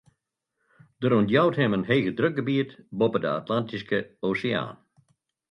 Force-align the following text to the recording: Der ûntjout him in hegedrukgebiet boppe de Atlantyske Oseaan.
Der 1.01 1.11
ûntjout 1.19 1.55
him 1.59 1.71
in 1.77 1.87
hegedrukgebiet 1.89 2.71
boppe 2.99 3.19
de 3.23 3.29
Atlantyske 3.39 3.97
Oseaan. 4.27 4.75